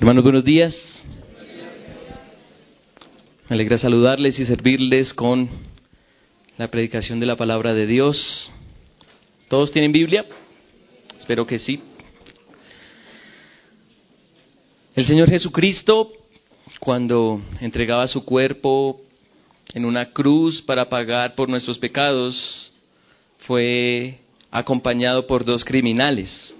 [0.00, 1.06] Hermanos, buenos días.
[3.50, 5.46] Me alegra saludarles y servirles con
[6.56, 8.50] la predicación de la palabra de Dios.
[9.48, 10.24] ¿Todos tienen Biblia?
[11.18, 11.82] Espero que sí.
[14.96, 16.10] El Señor Jesucristo,
[16.78, 19.02] cuando entregaba su cuerpo
[19.74, 22.72] en una cruz para pagar por nuestros pecados,
[23.40, 24.18] fue
[24.50, 26.56] acompañado por dos criminales.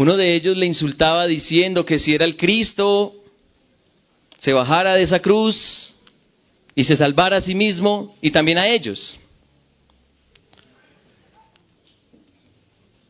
[0.00, 3.14] Uno de ellos le insultaba diciendo que si era el Cristo,
[4.38, 5.94] se bajara de esa cruz
[6.74, 9.20] y se salvara a sí mismo y también a ellos.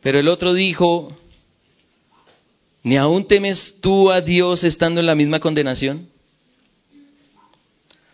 [0.02, 1.16] Pero el otro dijo,
[2.82, 6.08] ¿ni aún temes tú a Dios estando en la misma condenación?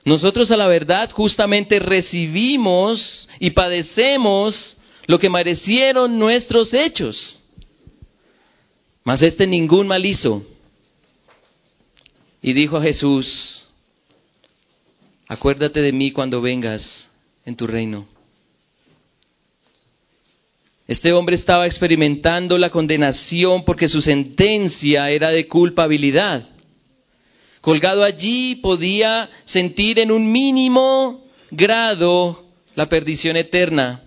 [0.04, 7.42] Nosotros a la verdad justamente recibimos y padecemos lo que merecieron nuestros hechos.
[9.06, 10.44] Mas este ningún mal hizo.
[12.42, 13.68] Y dijo a Jesús,
[15.28, 17.12] acuérdate de mí cuando vengas
[17.44, 18.08] en tu reino.
[20.88, 26.44] Este hombre estaba experimentando la condenación porque su sentencia era de culpabilidad.
[27.60, 34.02] Colgado allí podía sentir en un mínimo grado la perdición eterna.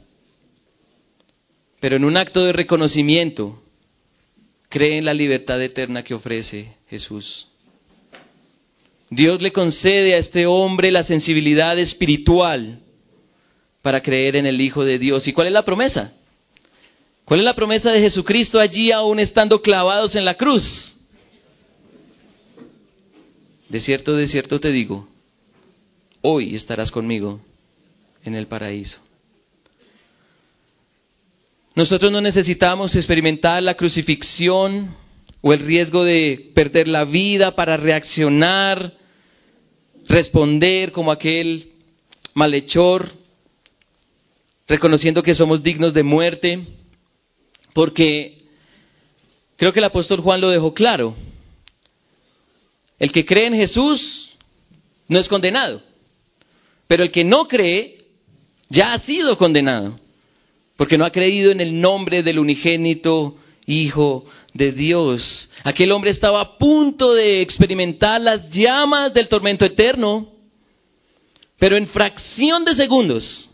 [1.79, 3.63] Pero en un acto de reconocimiento,
[4.69, 7.47] cree en la libertad eterna que ofrece Jesús.
[9.09, 12.79] Dios le concede a este hombre la sensibilidad espiritual
[13.81, 15.27] para creer en el Hijo de Dios.
[15.27, 16.13] ¿Y cuál es la promesa?
[17.25, 20.95] ¿Cuál es la promesa de Jesucristo allí aún estando clavados en la cruz?
[23.67, 25.07] De cierto, de cierto te digo,
[26.21, 27.39] hoy estarás conmigo
[28.23, 28.99] en el paraíso.
[31.79, 34.93] Nosotros no necesitamos experimentar la crucifixión
[35.39, 38.97] o el riesgo de perder la vida para reaccionar,
[40.09, 41.71] responder como aquel
[42.33, 43.09] malhechor,
[44.67, 46.67] reconociendo que somos dignos de muerte,
[47.71, 48.37] porque
[49.55, 51.15] creo que el apóstol Juan lo dejó claro.
[52.97, 54.33] El que cree en Jesús
[55.07, 55.81] no es condenado,
[56.89, 57.99] pero el que no cree
[58.67, 59.97] ya ha sido condenado
[60.79, 63.35] porque no ha creído en el nombre del unigénito
[63.65, 64.23] Hijo
[64.53, 65.49] de Dios.
[65.65, 70.31] Aquel hombre estaba a punto de experimentar las llamas del tormento eterno,
[71.57, 73.49] pero en fracción de segundos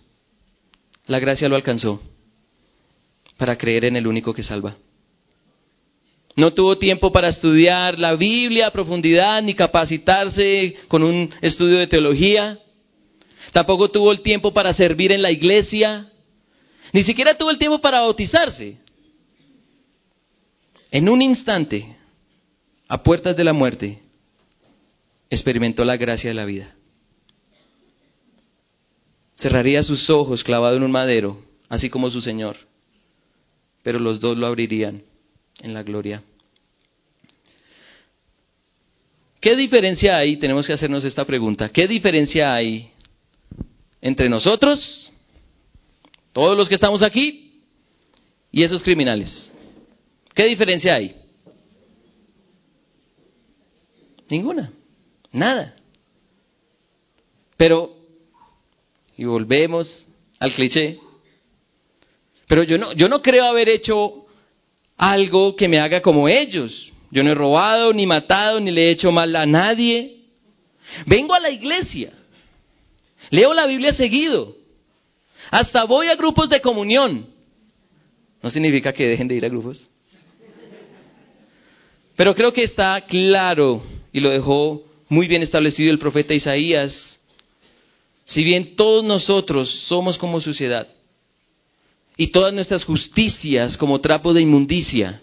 [1.08, 2.00] la gracia lo alcanzó
[3.38, 4.75] para creer en el único que salva.
[6.36, 11.88] No tuvo tiempo para estudiar la Biblia a profundidad ni capacitarse con un estudio de
[11.88, 12.59] teología.
[13.52, 16.12] Tampoco tuvo el tiempo para servir en la iglesia
[16.95, 18.78] ni siquiera tuvo el tiempo para bautizarse.
[20.89, 21.94] En un instante,
[22.88, 24.00] a puertas de la muerte,
[25.29, 26.73] experimentó la gracia de la vida.
[29.35, 32.56] Cerraría sus ojos clavado en un madero, así como su Señor,
[33.83, 35.03] pero los dos lo abrirían
[35.63, 36.23] en la gloria.
[39.41, 40.38] ¿Qué diferencia hay?
[40.38, 41.67] Tenemos que hacernos esta pregunta.
[41.67, 42.89] ¿Qué diferencia hay
[44.00, 45.12] entre nosotros
[46.35, 47.63] todos los que estamos aquí
[48.51, 49.53] y esos criminales.
[50.34, 51.16] ¿Qué diferencia hay?
[54.27, 54.69] Ninguna.
[55.31, 55.74] Nada.
[57.56, 57.95] Pero,
[59.15, 60.07] y volvemos
[60.38, 61.00] al cliché,
[62.50, 64.25] pero yo no, yo no creo haber hecho
[64.98, 66.92] algo que me haga como ellos.
[67.12, 70.25] Yo no he robado, ni matado, ni le he hecho mal a nadie.
[71.06, 72.12] Vengo a la iglesia.
[73.30, 74.55] Leo la Biblia seguido.
[75.51, 77.27] Hasta voy a grupos de comunión.
[78.42, 79.89] No significa que dejen de ir a grupos.
[82.15, 83.83] Pero creo que está claro
[84.13, 87.19] y lo dejó muy bien establecido el profeta Isaías.
[88.24, 90.88] Si bien todos nosotros somos como suciedad
[92.18, 95.21] y todas nuestras justicias como trapo de inmundicia,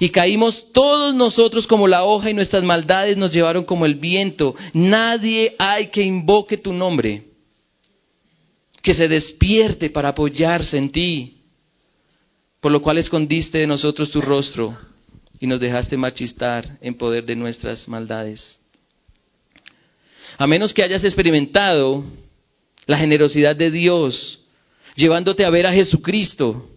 [0.00, 4.56] y caímos todos nosotros como la hoja y nuestras maldades nos llevaron como el viento,
[4.72, 7.22] nadie hay que invoque tu nombre
[8.86, 11.42] que se despierte para apoyarse en ti,
[12.60, 14.78] por lo cual escondiste de nosotros tu rostro
[15.40, 18.60] y nos dejaste machistar en poder de nuestras maldades.
[20.38, 22.04] A menos que hayas experimentado
[22.86, 24.38] la generosidad de Dios,
[24.94, 26.70] llevándote a ver a Jesucristo,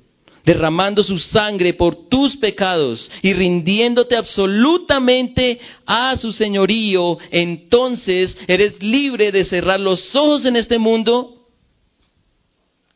[0.44, 9.32] derramando su sangre por tus pecados y rindiéndote absolutamente a su señorío, entonces eres libre
[9.32, 11.36] de cerrar los ojos en este mundo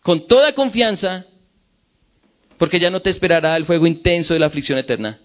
[0.04, 1.26] con toda confianza,
[2.58, 5.20] porque ya no te esperará el fuego intenso de la aflicción eterna.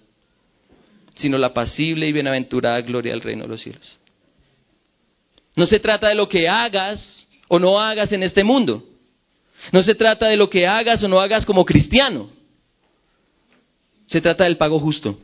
[1.15, 3.99] sino la pasible y bienaventurada gloria del reino de los cielos.
[5.57, 8.89] No se trata de lo que hagas o no hagas en este mundo.
[9.73, 12.31] No se trata de lo que hagas o no hagas como cristiano.
[14.07, 15.19] Se trata del pago justo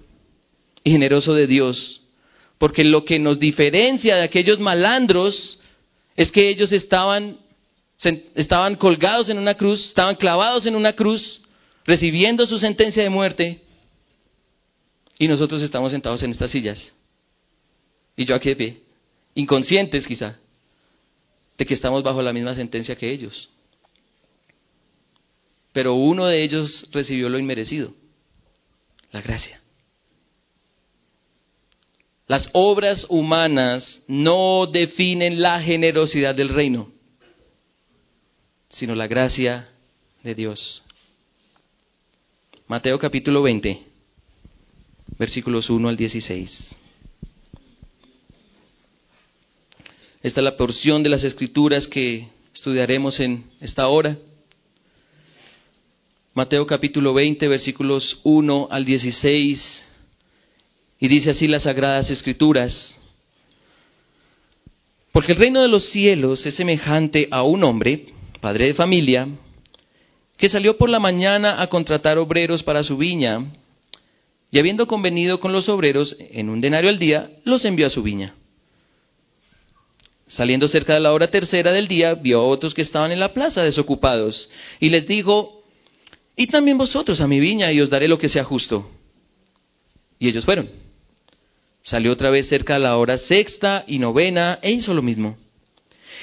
[0.82, 2.02] y generoso de Dios.
[2.58, 5.60] Porque lo que nos diferencia de aquellos malandros
[6.16, 7.38] es que ellos estaban,
[8.34, 11.40] estaban colgados en una cruz, estaban clavados en una cruz,
[11.84, 13.60] recibiendo su sentencia de muerte,
[15.18, 16.92] y nosotros estamos sentados en estas sillas.
[18.16, 18.82] Y yo aquí de pie,
[19.34, 20.36] inconscientes quizá,
[21.56, 23.50] de que estamos bajo la misma sentencia que ellos.
[25.72, 27.92] Pero uno de ellos recibió lo inmerecido,
[29.10, 29.60] la gracia.
[32.26, 36.93] Las obras humanas no definen la generosidad del reino,
[38.74, 39.68] sino la gracia
[40.24, 40.82] de Dios.
[42.66, 43.80] Mateo capítulo 20,
[45.16, 46.76] versículos 1 al 16.
[50.24, 54.18] Esta es la porción de las escrituras que estudiaremos en esta hora.
[56.32, 59.88] Mateo capítulo 20, versículos 1 al 16
[60.98, 63.04] y dice así las sagradas escrituras.
[65.12, 68.13] Porque el reino de los cielos es semejante a un hombre,
[68.44, 69.26] padre de familia,
[70.36, 73.42] que salió por la mañana a contratar obreros para su viña,
[74.50, 78.02] y habiendo convenido con los obreros en un denario al día, los envió a su
[78.02, 78.34] viña.
[80.26, 83.32] Saliendo cerca de la hora tercera del día, vio a otros que estaban en la
[83.32, 85.64] plaza desocupados, y les dijo,
[86.36, 88.90] y también vosotros a mi viña, y os daré lo que sea justo.
[90.18, 90.68] Y ellos fueron.
[91.80, 95.38] Salió otra vez cerca de la hora sexta y novena e hizo lo mismo.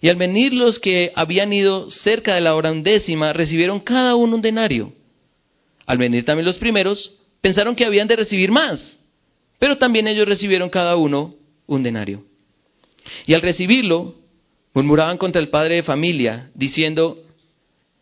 [0.00, 4.36] Y al venir los que habían ido cerca de la hora undécima, recibieron cada uno
[4.36, 4.92] un denario.
[5.86, 8.98] Al venir también los primeros, pensaron que habían de recibir más,
[9.58, 11.34] pero también ellos recibieron cada uno
[11.66, 12.24] un denario.
[13.26, 14.14] Y al recibirlo,
[14.72, 17.22] murmuraban contra el padre de familia, diciendo,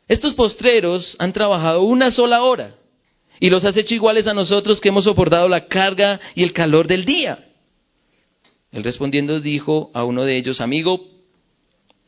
[0.08, 2.74] estos postreros han trabajado una sola hora
[3.40, 6.86] y los has hecho iguales a nosotros que hemos soportado la carga y el calor
[6.86, 7.44] del día.
[8.70, 11.08] Él respondiendo dijo a uno de ellos, amigo,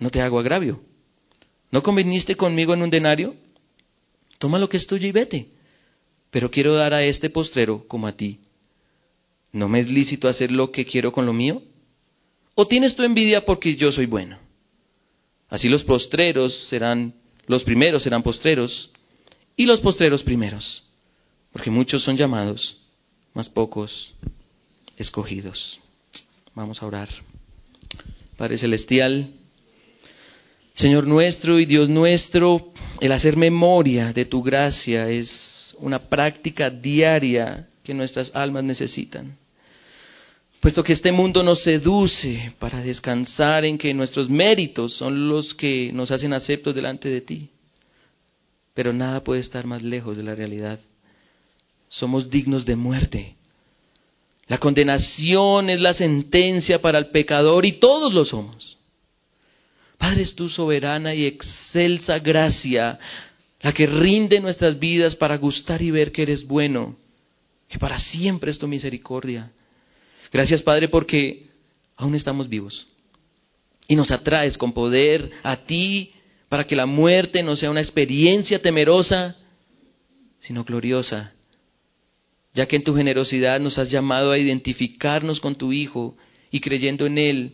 [0.04, 0.82] no te hago agravio.
[1.70, 3.34] ¿No conveniste conmigo en un denario?
[4.36, 5.48] Toma lo que es tuyo y vete.
[6.30, 8.38] Pero quiero dar a este postrero como a ti.
[9.50, 11.62] ¿No me es lícito hacer lo que quiero con lo mío?
[12.54, 14.38] ¿O tienes tu envidia porque yo soy bueno?
[15.48, 17.14] Así los postreros serán,
[17.46, 18.90] los primeros serán postreros,
[19.56, 20.82] y los postreros primeros,
[21.50, 22.78] porque muchos son llamados,
[23.32, 24.12] mas pocos
[24.98, 25.80] escogidos.
[26.54, 27.08] Vamos a orar.
[28.36, 29.32] Padre Celestial,
[30.74, 37.68] Señor nuestro y Dios nuestro, el hacer memoria de tu gracia es una práctica diaria
[37.82, 39.36] que nuestras almas necesitan.
[40.60, 45.90] Puesto que este mundo nos seduce para descansar en que nuestros méritos son los que
[45.92, 47.50] nos hacen aceptos delante de ti.
[48.72, 50.80] Pero nada puede estar más lejos de la realidad.
[51.88, 53.36] Somos dignos de muerte
[54.46, 58.76] la condenación es la sentencia para el pecador y todos lo somos.
[60.04, 62.98] Padre, es tu soberana y excelsa gracia
[63.62, 66.94] la que rinde nuestras vidas para gustar y ver que eres bueno,
[67.68, 69.50] que para siempre es tu misericordia.
[70.30, 71.46] Gracias, Padre, porque
[71.96, 72.86] aún estamos vivos
[73.88, 76.12] y nos atraes con poder a ti
[76.50, 79.36] para que la muerte no sea una experiencia temerosa,
[80.38, 81.32] sino gloriosa
[82.52, 86.14] ya que en tu generosidad nos has llamado a identificarnos con tu Hijo
[86.50, 87.52] y creyendo en Él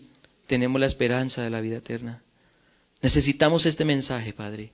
[0.48, 2.24] tenemos la esperanza de la vida eterna.
[3.02, 4.72] Necesitamos este mensaje, Padre.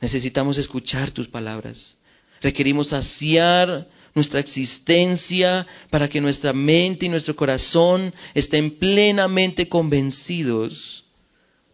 [0.00, 1.96] Necesitamos escuchar tus palabras.
[2.40, 11.04] Requerimos saciar nuestra existencia para que nuestra mente y nuestro corazón estén plenamente convencidos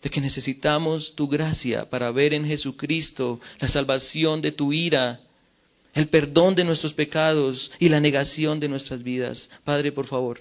[0.03, 5.21] de que necesitamos tu gracia para ver en Jesucristo la salvación de tu ira
[5.95, 9.51] el perdón de nuestros pecados y la negación de nuestras vidas.
[9.65, 10.41] Padre, por favor,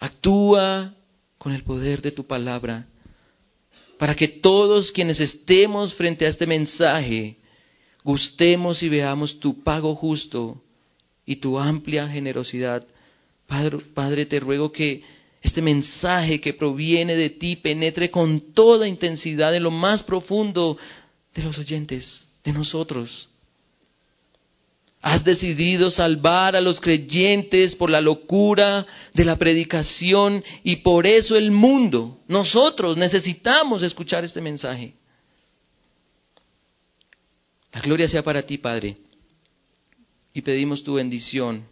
[0.00, 0.94] actúa
[1.38, 2.86] con el poder de tu palabra
[3.98, 7.36] para que todos quienes estemos frente a este mensaje
[8.02, 10.62] gustemos y veamos tu pago justo
[11.24, 12.86] y tu amplia generosidad.
[13.46, 15.02] Padre, Padre, te ruego que
[15.42, 20.78] este mensaje que proviene de ti penetre con toda intensidad en lo más profundo
[21.34, 23.28] de los oyentes, de nosotros.
[25.06, 31.36] Has decidido salvar a los creyentes por la locura de la predicación y por eso
[31.36, 34.94] el mundo, nosotros necesitamos escuchar este mensaje.
[37.70, 38.96] La gloria sea para ti, Padre.
[40.32, 41.66] Y pedimos tu bendición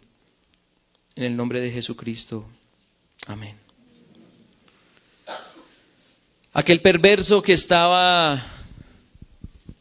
[1.15, 2.45] en el nombre de Jesucristo.
[3.25, 3.55] Amén.
[6.53, 8.45] Aquel perverso que estaba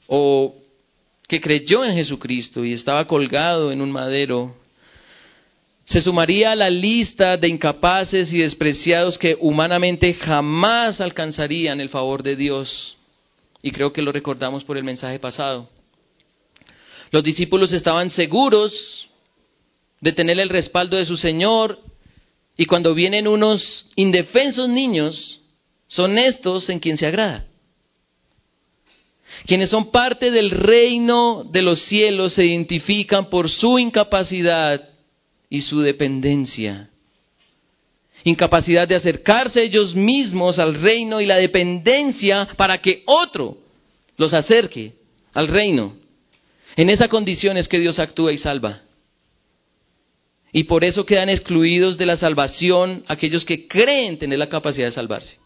[0.06, 0.61] o
[1.32, 4.54] que creyó en Jesucristo y estaba colgado en un madero,
[5.82, 12.22] se sumaría a la lista de incapaces y despreciados que humanamente jamás alcanzarían el favor
[12.22, 12.98] de Dios.
[13.62, 15.70] Y creo que lo recordamos por el mensaje pasado.
[17.10, 19.08] Los discípulos estaban seguros
[20.02, 21.78] de tener el respaldo de su Señor
[22.58, 25.40] y cuando vienen unos indefensos niños,
[25.86, 27.46] son estos en quien se agrada.
[29.46, 34.88] Quienes son parte del reino de los cielos se identifican por su incapacidad
[35.48, 36.90] y su dependencia.
[38.24, 43.58] Incapacidad de acercarse ellos mismos al reino y la dependencia para que otro
[44.16, 44.92] los acerque
[45.34, 45.96] al reino.
[46.76, 48.82] En esa condición es que Dios actúa y salva.
[50.52, 54.92] Y por eso quedan excluidos de la salvación aquellos que creen tener la capacidad de
[54.92, 55.41] salvarse.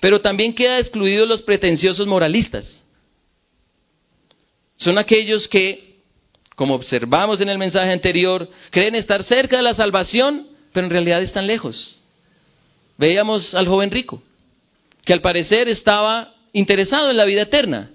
[0.00, 2.82] Pero también quedan excluidos los pretenciosos moralistas.
[4.76, 6.00] Son aquellos que,
[6.54, 11.22] como observamos en el mensaje anterior, creen estar cerca de la salvación, pero en realidad
[11.22, 12.00] están lejos.
[12.98, 14.22] Veíamos al joven rico,
[15.04, 17.90] que al parecer estaba interesado en la vida eterna.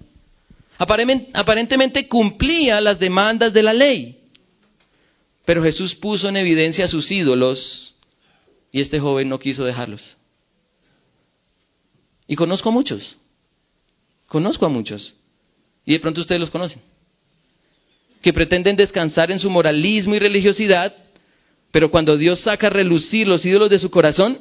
[0.77, 4.17] Aparentemente cumplía las demandas de la ley.
[5.46, 7.96] Pero Jesús puso en evidencia a sus ídolos
[8.72, 10.17] y este joven no quiso dejarlos.
[12.31, 13.17] Y conozco a muchos.
[14.29, 15.15] Conozco a muchos.
[15.85, 16.81] Y de pronto ustedes los conocen.
[18.21, 20.95] Que pretenden descansar en su moralismo y religiosidad,
[21.73, 24.39] pero cuando Dios saca a relucir los ídolos de su corazón,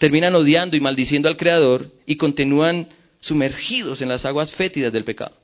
[0.00, 2.88] terminan odiando y maldiciendo al Creador y continúan
[3.20, 5.36] sumergidos en las aguas fétidas del pecado.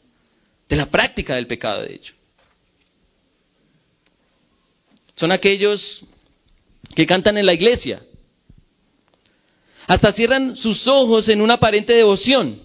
[0.68, 2.14] De la práctica del pecado, de hecho.
[5.14, 6.02] Son aquellos
[6.96, 8.02] que cantan en la iglesia,
[9.86, 12.60] hasta cierran sus ojos en una aparente devoción.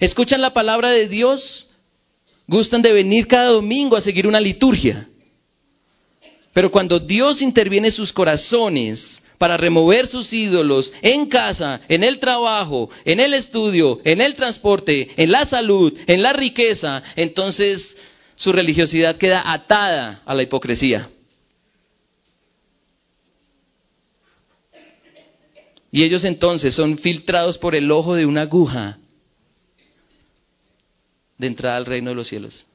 [0.00, 1.66] Escuchan la palabra de Dios,
[2.46, 5.08] gustan de venir cada domingo a seguir una liturgia.
[6.52, 12.18] Pero cuando Dios interviene en sus corazones para remover sus ídolos en casa, en el
[12.18, 17.96] trabajo, en el estudio, en el transporte, en la salud, en la riqueza, entonces
[18.34, 21.08] su religiosidad queda atada a la hipocresía.
[25.90, 28.98] Y ellos entonces son filtrados por el ojo de una aguja
[31.38, 32.66] de entrada al reino de los cielos.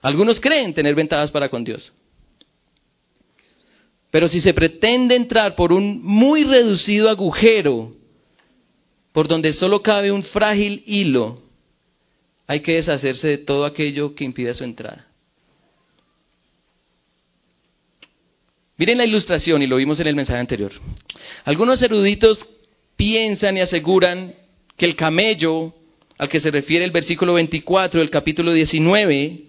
[0.00, 1.92] Algunos creen tener ventajas para con Dios.
[4.10, 7.94] Pero si se pretende entrar por un muy reducido agujero,
[9.12, 11.42] por donde solo cabe un frágil hilo,
[12.46, 15.11] hay que deshacerse de todo aquello que impide su entrada.
[18.76, 20.72] Miren la ilustración y lo vimos en el mensaje anterior.
[21.44, 22.46] Algunos eruditos
[22.96, 24.34] piensan y aseguran
[24.76, 25.74] que el camello
[26.18, 29.46] al que se refiere el versículo 24 del capítulo 19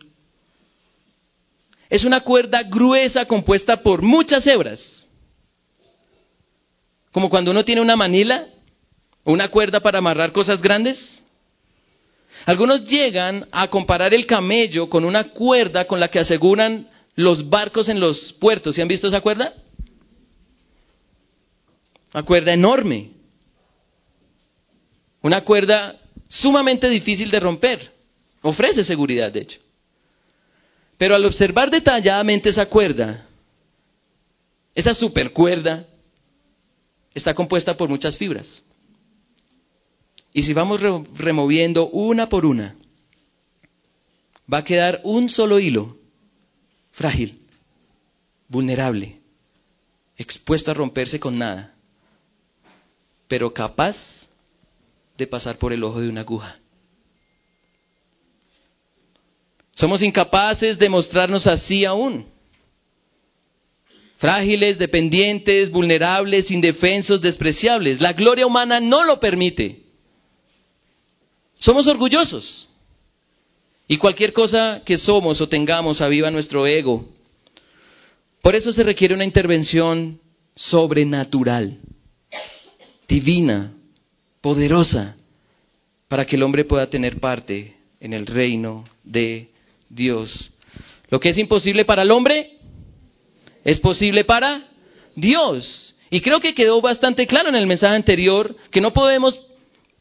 [1.89, 5.09] es una cuerda gruesa compuesta por muchas hebras.
[7.11, 8.47] Como cuando uno tiene una manila
[9.23, 11.23] o una cuerda para amarrar cosas grandes.
[12.45, 17.89] Algunos llegan a comparar el camello con una cuerda con la que aseguran los barcos
[17.89, 18.75] en los puertos.
[18.75, 19.53] ¿Se han visto esa cuerda?
[22.13, 23.11] Una cuerda enorme.
[25.21, 27.91] Una cuerda sumamente difícil de romper.
[28.41, 29.59] Ofrece seguridad, de hecho.
[30.97, 33.25] Pero al observar detalladamente esa cuerda,
[34.75, 35.87] esa supercuerda,
[37.13, 38.63] está compuesta por muchas fibras.
[40.33, 42.75] Y si vamos removiendo una por una,
[44.51, 46.02] va a quedar un solo hilo
[46.93, 47.39] frágil,
[48.47, 49.19] vulnerable,
[50.15, 51.73] expuesto a romperse con nada,
[53.27, 54.29] pero capaz
[55.17, 56.57] de pasar por el ojo de una aguja.
[59.75, 62.27] Somos incapaces de mostrarnos así aún.
[64.17, 67.99] Frágiles, dependientes, vulnerables, indefensos, despreciables.
[67.99, 69.81] La gloria humana no lo permite.
[71.57, 72.69] Somos orgullosos.
[73.87, 77.07] Y cualquier cosa que somos o tengamos aviva nuestro ego.
[78.41, 80.19] Por eso se requiere una intervención
[80.55, 81.79] sobrenatural,
[83.07, 83.73] divina,
[84.41, 85.15] poderosa,
[86.07, 89.49] para que el hombre pueda tener parte en el reino de
[89.89, 90.51] Dios.
[91.09, 92.57] Lo que es imposible para el hombre
[93.63, 94.67] es posible para
[95.15, 95.95] Dios.
[96.09, 99.42] Y creo que quedó bastante claro en el mensaje anterior que no podemos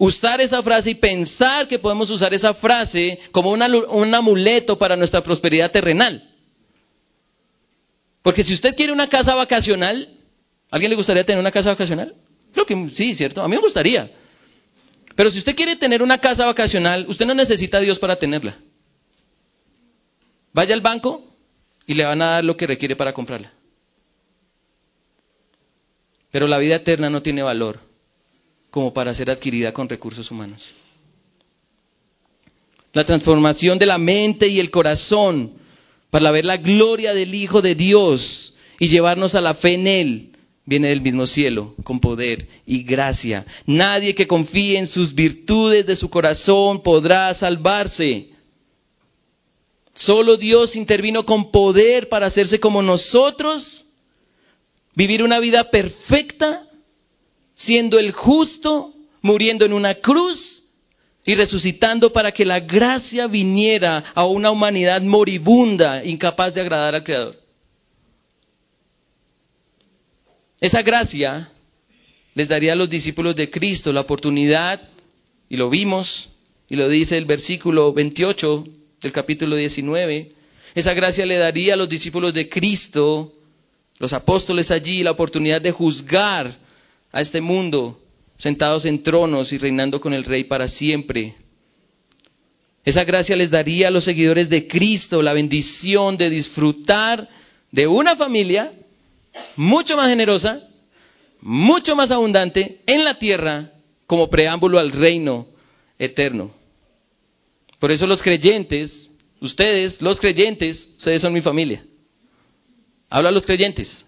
[0.04, 5.23] usar esa frase y pensar que podemos usar esa frase como un amuleto para nuestra
[5.23, 6.28] prosperidad terrenal.
[8.21, 10.09] Porque si usted quiere una casa vacacional,
[10.73, 12.16] ¿alguien le gustaría tener una casa vacacional?
[12.52, 13.42] Creo que sí, ¿cierto?
[13.42, 14.11] A mí me gustaría.
[15.14, 18.59] Pero si usted quiere tener una casa vacacional, usted no necesita a Dios para tenerla.
[20.52, 21.32] Vaya al banco
[21.87, 23.52] y le van a dar lo que requiere para comprarla.
[26.32, 27.91] Pero la vida eterna no tiene valor
[28.73, 30.75] como para ser adquirida con recursos humanos.
[32.95, 35.52] La transformación de la mente y el corazón
[36.11, 40.29] para ver la gloria del Hijo de Dios y llevarnos a la fe en Él
[40.64, 43.45] viene del mismo cielo, con poder y gracia.
[43.67, 48.31] Nadie que confíe en sus virtudes de su corazón podrá salvarse.
[49.95, 53.85] Solo Dios intervino con poder para hacerse como nosotros,
[54.95, 56.67] vivir una vida perfecta,
[57.54, 60.62] siendo el justo, muriendo en una cruz
[61.24, 67.05] y resucitando para que la gracia viniera a una humanidad moribunda, incapaz de agradar al
[67.05, 67.37] Creador.
[70.61, 71.50] Esa gracia
[72.35, 74.81] les daría a los discípulos de Cristo la oportunidad,
[75.48, 76.29] y lo vimos,
[76.68, 78.64] y lo dice el versículo 28
[79.00, 80.31] del capítulo 19,
[80.74, 83.33] esa gracia le daría a los discípulos de Cristo,
[83.98, 86.57] los apóstoles allí, la oportunidad de juzgar
[87.12, 88.01] a este mundo
[88.38, 91.37] sentados en tronos y reinando con el rey para siempre.
[92.85, 97.29] Esa gracia les daría a los seguidores de Cristo la bendición de disfrutar
[97.70, 98.72] de una familia
[99.57, 100.61] mucho más generosa,
[101.40, 103.70] mucho más abundante en la tierra
[104.07, 105.46] como preámbulo al reino
[105.98, 106.51] eterno.
[107.79, 111.85] Por eso los creyentes, ustedes, los creyentes, ustedes son mi familia.
[113.09, 114.07] Habla a los creyentes.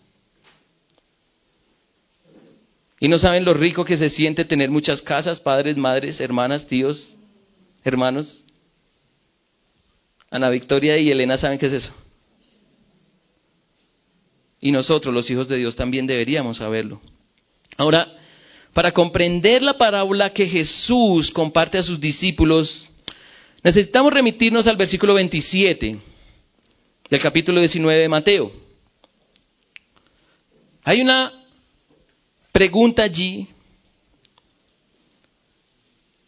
[3.04, 7.18] Y no saben lo rico que se siente tener muchas casas, padres, madres, hermanas, tíos,
[7.84, 8.46] hermanos.
[10.30, 11.92] Ana Victoria y Elena saben qué es eso.
[14.58, 17.02] Y nosotros, los hijos de Dios, también deberíamos saberlo.
[17.76, 18.08] Ahora,
[18.72, 22.88] para comprender la parábola que Jesús comparte a sus discípulos,
[23.62, 25.98] necesitamos remitirnos al versículo 27
[27.10, 28.50] del capítulo 19 de Mateo.
[30.84, 31.43] Hay una
[32.54, 33.48] pregunta allí.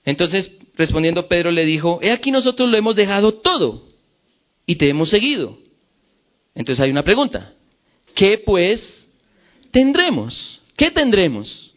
[0.05, 3.87] Entonces, respondiendo Pedro le dijo, he aquí nosotros lo hemos dejado todo
[4.67, 5.57] y te hemos seguido.
[6.55, 7.55] Entonces hay una pregunta.
[8.15, 9.09] ¿Qué pues
[9.71, 10.61] tendremos?
[10.77, 11.73] ¿Qué tendremos?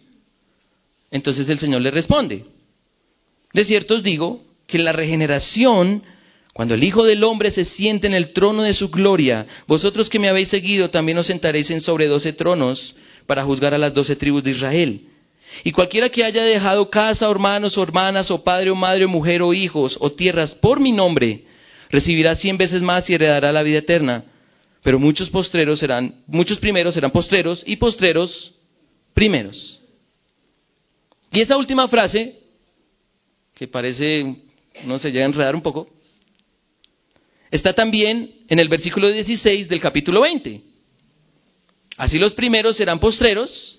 [1.12, 2.46] Entonces el Señor le responde,
[3.54, 6.04] de cierto os digo que la regeneración,
[6.54, 10.20] cuando el Hijo del Hombre se siente en el trono de su gloria, vosotros que
[10.20, 12.96] me habéis seguido también os sentaréis en sobre doce tronos
[13.30, 15.02] para juzgar a las doce tribus de Israel.
[15.64, 19.44] Y cualquiera que haya dejado casa, hermanos, o hermanas, o padre, o madre, o mujer,
[19.44, 21.44] o hijos, o tierras por mi nombre,
[21.92, 24.26] recibirá cien veces más y heredará la vida eterna.
[24.82, 28.52] Pero muchos postreros serán, muchos primeros serán postreros y postreros
[29.14, 29.80] primeros.
[31.32, 32.36] Y esa última frase,
[33.54, 34.38] que parece,
[34.86, 35.88] no se llega a enredar un poco,
[37.52, 40.69] está también en el versículo 16 del capítulo 20.
[42.00, 43.78] Así los primeros serán postreros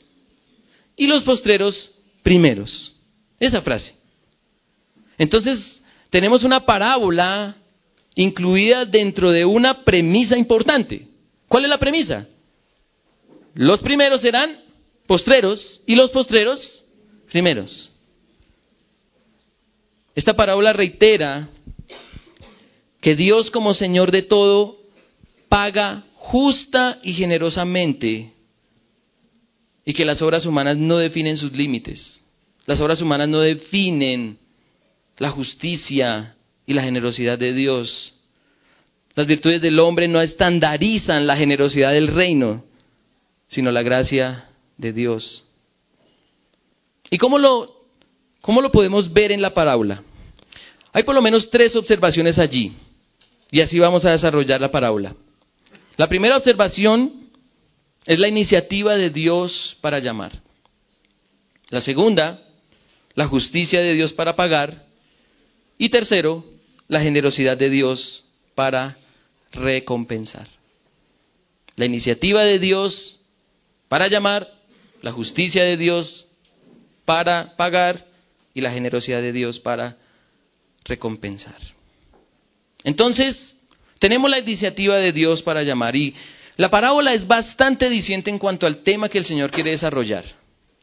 [0.94, 1.90] y los postreros
[2.22, 2.94] primeros.
[3.38, 3.94] Esa frase.
[5.16, 7.56] Entonces, tenemos una parábola
[8.14, 11.08] incluida dentro de una premisa importante.
[11.48, 12.26] ¿Cuál es la premisa?
[13.54, 14.60] Los primeros serán
[15.06, 16.84] postreros y los postreros
[17.30, 17.90] primeros.
[20.14, 21.48] Esta parábola reitera
[23.00, 24.76] que Dios como Señor de todo
[25.48, 28.32] paga justa y generosamente
[29.84, 32.22] y que las obras humanas no definen sus límites.
[32.66, 34.38] Las obras humanas no definen
[35.18, 38.14] la justicia y la generosidad de Dios.
[39.16, 42.64] Las virtudes del hombre no estandarizan la generosidad del reino,
[43.48, 45.42] sino la gracia de Dios.
[47.10, 47.88] ¿Y cómo lo,
[48.40, 50.04] cómo lo podemos ver en la parábola?
[50.92, 52.72] Hay por lo menos tres observaciones allí,
[53.50, 55.16] y así vamos a desarrollar la parábola.
[55.96, 57.30] La primera observación
[58.06, 60.32] es la iniciativa de Dios para llamar.
[61.68, 62.42] La segunda,
[63.14, 64.86] la justicia de Dios para pagar.
[65.78, 66.44] Y tercero,
[66.88, 68.24] la generosidad de Dios
[68.54, 68.98] para
[69.52, 70.48] recompensar.
[71.76, 73.20] La iniciativa de Dios
[73.88, 74.48] para llamar,
[75.02, 76.28] la justicia de Dios
[77.04, 78.06] para pagar
[78.54, 79.96] y la generosidad de Dios para
[80.84, 81.58] recompensar.
[82.84, 83.56] Entonces,
[84.00, 86.14] tenemos la iniciativa de Dios para llamar y
[86.56, 90.24] la parábola es bastante diciente en cuanto al tema que el Señor quiere desarrollar.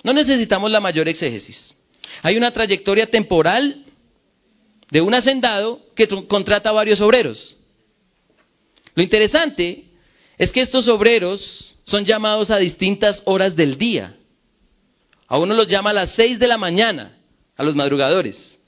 [0.04, 1.76] No necesitamos la mayor exégesis.
[2.22, 3.84] Hay una trayectoria temporal
[4.92, 7.58] de un hacendado que contrata a varios obreros.
[8.94, 9.86] Lo interesante
[10.38, 14.16] es que estos obreros son llamados a distintas horas del día.
[15.28, 17.18] A uno los llama a las seis de la mañana,
[17.56, 18.60] a los madrugadores.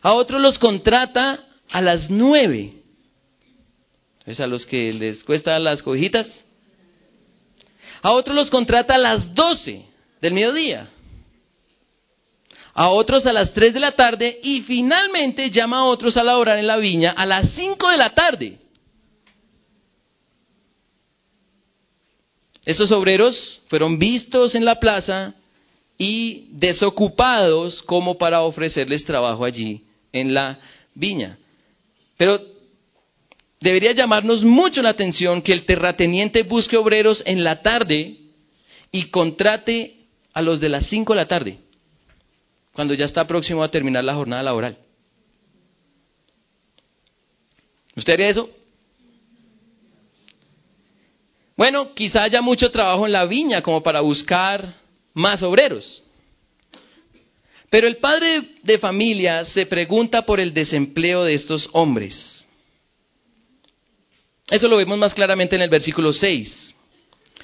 [0.00, 2.79] A otros los contrata a las nueve.
[4.38, 6.46] A los que les cuestan las cojitas.
[8.02, 9.84] A otros los contrata a las doce
[10.20, 10.88] del mediodía.
[12.72, 16.58] A otros a las tres de la tarde y finalmente llama a otros a laborar
[16.58, 18.58] en la viña a las cinco de la tarde.
[22.64, 25.34] Esos obreros fueron vistos en la plaza
[25.98, 30.58] y desocupados como para ofrecerles trabajo allí en la
[30.94, 31.38] viña.
[32.16, 32.40] Pero
[33.60, 38.16] debería llamarnos mucho la atención que el terrateniente busque obreros en la tarde
[38.90, 39.96] y contrate
[40.32, 41.58] a los de las 5 de la tarde,
[42.72, 44.78] cuando ya está próximo a terminar la jornada laboral.
[47.96, 48.48] ¿Usted haría eso?
[51.56, 54.74] Bueno, quizá haya mucho trabajo en la viña como para buscar
[55.12, 56.02] más obreros.
[57.68, 62.48] Pero el padre de familia se pregunta por el desempleo de estos hombres.
[64.50, 66.74] Eso lo vemos más claramente en el versículo 6.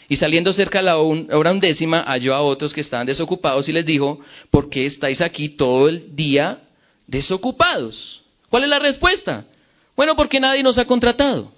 [0.09, 3.87] Y saliendo cerca a la hora undécima, halló a otros que estaban desocupados y les
[3.87, 6.61] dijo, ¿por qué estáis aquí todo el día
[7.07, 8.23] desocupados?
[8.49, 9.45] ¿Cuál es la respuesta?
[9.97, 11.53] Bueno, porque nadie nos ha contratado.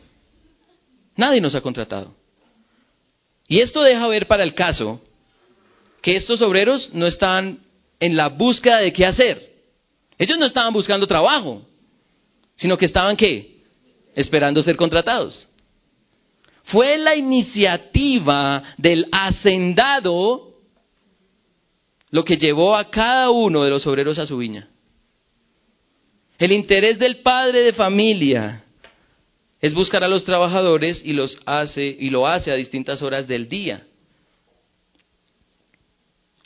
[1.16, 2.14] Nadie nos ha contratado.
[3.48, 5.00] Y esto deja ver para el caso
[6.00, 7.58] que estos obreros no estaban
[8.00, 9.50] en la búsqueda de qué hacer.
[10.18, 11.66] Ellos no estaban buscando trabajo,
[12.56, 13.57] sino que estaban qué?
[14.18, 15.46] Esperando ser contratados.
[16.64, 20.56] Fue la iniciativa del hacendado
[22.10, 24.68] lo que llevó a cada uno de los obreros a su viña.
[26.36, 28.64] El interés del padre de familia
[29.60, 33.46] es buscar a los trabajadores y los hace y lo hace a distintas horas del
[33.46, 33.86] día.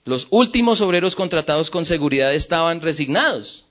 [0.05, 3.65] Los últimos obreros contratados con seguridad estaban resignados.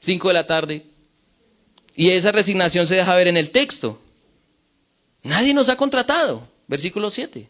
[0.00, 0.91] Cinco de la tarde.
[1.94, 4.00] Y esa resignación se deja ver en el texto.
[5.22, 6.48] Nadie nos ha contratado.
[6.66, 7.48] Versículo 7.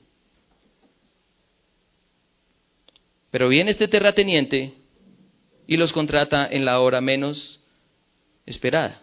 [3.30, 4.74] Pero viene este terrateniente
[5.66, 7.60] y los contrata en la hora menos
[8.44, 9.00] esperada.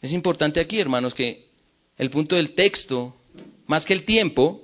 [0.00, 1.46] Es importante aquí, hermanos, que
[1.98, 3.14] el punto del texto,
[3.66, 4.62] más que el tiempo,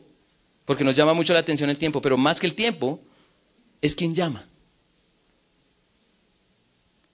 [0.65, 3.01] porque nos llama mucho la atención el tiempo, pero más que el tiempo,
[3.81, 4.45] es quien llama.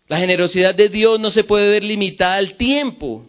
[0.09, 3.27] La generosidad de Dios no se puede ver limitada al tiempo,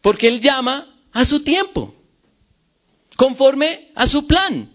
[0.00, 1.94] porque Él llama a su tiempo,
[3.16, 4.70] conforme a su plan.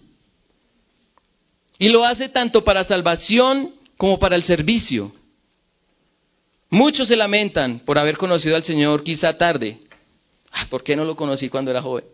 [1.79, 5.13] Y lo hace tanto para salvación como para el servicio.
[6.69, 9.79] Muchos se lamentan por haber conocido al Señor quizá tarde.
[10.51, 12.05] Ah, ¿Por qué no lo conocí cuando era joven?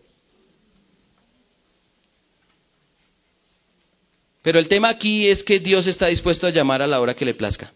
[4.42, 7.24] Pero el tema aquí es que Dios está dispuesto a llamar a la hora que
[7.24, 7.72] le plazca.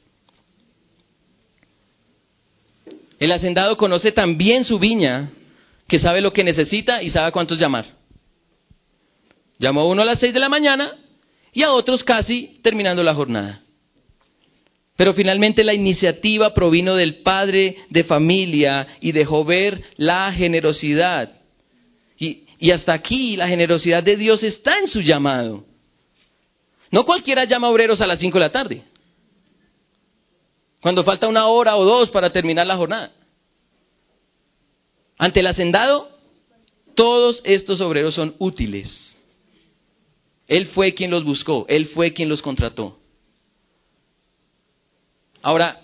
[3.24, 5.30] El hacendado conoce también su viña,
[5.88, 7.86] que sabe lo que necesita y sabe cuántos llamar.
[9.58, 10.92] Llamó a uno a las seis de la mañana
[11.50, 13.62] y a otros casi terminando la jornada.
[14.96, 21.32] Pero finalmente la iniciativa provino del padre de familia y dejó ver la generosidad.
[22.18, 25.64] Y, y, hasta aquí la generosidad de Dios está en su llamado.
[26.90, 28.84] No cualquiera llama obreros a las 5 de la tarde.
[30.84, 33.10] Cuando falta una hora o dos para terminar la jornada.
[35.16, 36.10] Ante el hacendado,
[36.94, 39.24] todos estos obreros son útiles.
[40.46, 42.98] Él fue quien los buscó, él fue quien los contrató.
[45.40, 45.80] Ahora,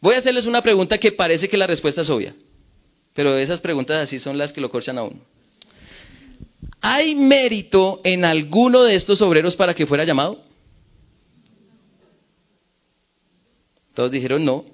[0.00, 2.34] voy a hacerles una pregunta que parece que la respuesta es obvia,
[3.14, 5.20] pero esas preguntas así son las que lo corchan a uno.
[6.80, 10.44] ¿Hay mérito en alguno de estos obreros para que fuera llamado?
[13.96, 14.66] Todos dijeron no.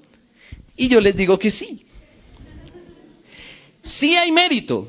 [0.76, 1.86] Y yo les digo que sí.
[3.84, 4.88] Sí hay mérito.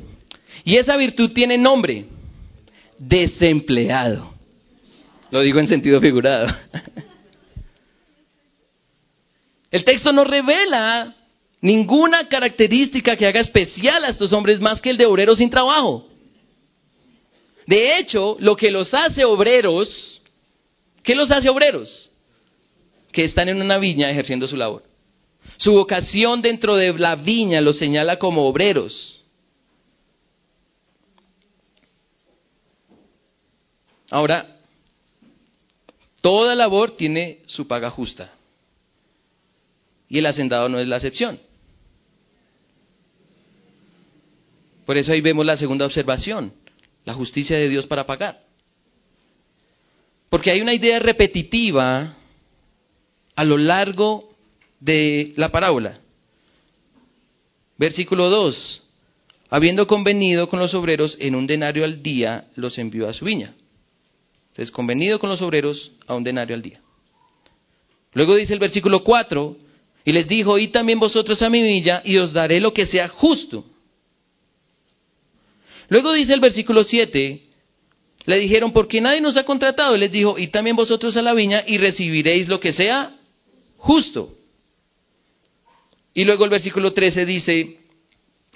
[0.64, 2.08] Y esa virtud tiene nombre.
[2.98, 4.34] Desempleado.
[5.30, 6.48] Lo digo en sentido figurado.
[9.70, 11.16] El texto nos revela
[11.62, 16.10] ninguna característica que haga especial a estos hombres más que el de obreros sin trabajo.
[17.68, 20.22] De hecho, lo que los hace obreros,
[21.04, 22.13] ¿qué los hace obreros?
[23.14, 24.84] Que están en una viña ejerciendo su labor.
[25.58, 29.22] Su vocación dentro de la viña los señala como obreros.
[34.10, 34.58] Ahora,
[36.22, 38.34] toda labor tiene su paga justa.
[40.10, 41.40] Y el hacendado no es la excepción.
[44.86, 46.54] Por eso ahí vemos la segunda observación,
[47.06, 48.42] la justicia de Dios para pagar.
[50.30, 52.16] Porque hay una idea repetitiva
[53.36, 54.30] a lo largo
[54.80, 56.00] de la parábola.
[57.78, 58.82] Versículo 2.
[59.50, 63.54] Habiendo convenido con los obreros en un denario al día, los envió a su viña.
[64.50, 66.82] Entonces, convenido con los obreros a un denario al día.
[68.14, 69.58] Luego dice el versículo 4,
[70.06, 73.08] y les dijo, y también vosotros a mi viña, y os daré lo que sea
[73.08, 73.66] justo.
[75.90, 77.42] Luego dice el versículo 7,
[78.26, 79.96] le dijeron, porque nadie nos ha contratado.
[79.96, 83.12] Y les dijo, y también vosotros a la viña, y recibiréis lo que sea
[83.84, 84.34] justo.
[86.14, 87.80] Y luego el versículo 13 dice,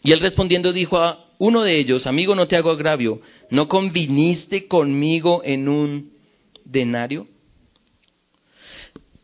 [0.02, 4.68] y él respondiendo dijo a uno de ellos, amigo, no te hago agravio, ¿no conviniste
[4.68, 6.14] conmigo en un
[6.64, 7.28] denario?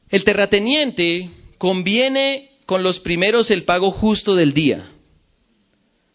[0.10, 4.92] El terrateniente conviene con los primeros el pago justo del día.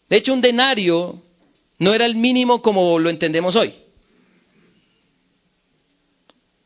[0.07, 1.23] De hecho, un denario
[1.79, 3.73] no era el mínimo como lo entendemos hoy.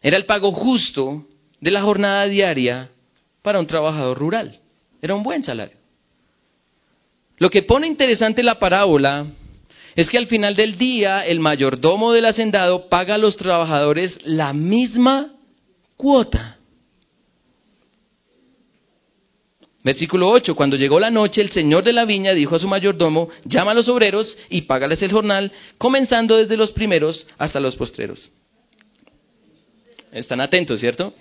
[0.02, 1.26] Era el pago justo
[1.62, 2.90] de la jornada diaria
[3.43, 4.60] para un trabajador rural.
[4.99, 5.77] Era un buen salario.
[7.38, 9.27] Lo que pone interesante la parábola
[9.95, 14.53] es que al final del día el mayordomo del hacendado paga a los trabajadores la
[14.53, 15.34] misma
[15.97, 16.58] cuota.
[19.84, 23.27] Versículo 8, cuando llegó la noche, el señor de la viña dijo a su mayordomo,
[23.43, 28.32] llama a los obreros y págales el jornal, comenzando desde los primeros hasta los postreros.
[30.13, 31.13] Están atentos, ¿cierto?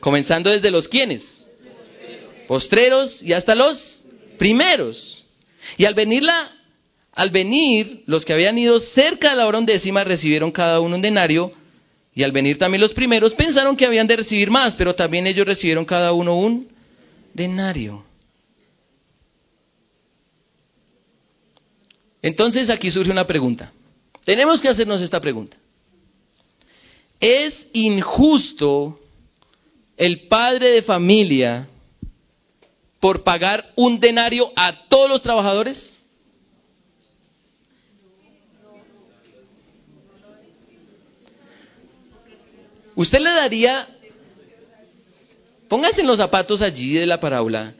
[0.00, 1.46] Comenzando desde los quienes.
[2.46, 4.04] Postreros y hasta los
[4.38, 5.24] primeros.
[5.76, 6.24] Y al venir,
[7.12, 11.02] al venir, los que habían ido cerca de la hora undécima recibieron cada uno un
[11.02, 11.52] denario,
[12.14, 15.46] y al venir también los primeros pensaron que habían de recibir más, pero también ellos
[15.46, 16.68] recibieron cada uno un
[17.32, 18.04] denario.
[22.20, 23.72] Entonces aquí surge una pregunta.
[24.24, 25.56] Tenemos que hacernos esta pregunta.
[27.20, 28.98] ¿Es injusto
[29.98, 31.66] el padre de familia
[33.00, 36.00] por pagar un denario a todos los trabajadores?
[42.94, 43.86] ¿Usted le daría,
[45.68, 47.74] póngase en los zapatos allí de la parábola,